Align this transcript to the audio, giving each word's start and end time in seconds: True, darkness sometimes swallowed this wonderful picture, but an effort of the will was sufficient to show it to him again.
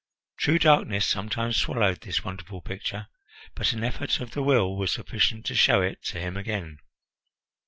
True, 0.39 0.57
darkness 0.57 1.05
sometimes 1.05 1.57
swallowed 1.57 2.01
this 2.01 2.23
wonderful 2.23 2.59
picture, 2.61 3.07
but 3.53 3.71
an 3.71 3.83
effort 3.83 4.19
of 4.19 4.31
the 4.31 4.41
will 4.41 4.75
was 4.75 4.91
sufficient 4.91 5.45
to 5.45 5.53
show 5.53 5.83
it 5.83 6.01
to 6.05 6.19
him 6.19 6.35
again. 6.35 6.79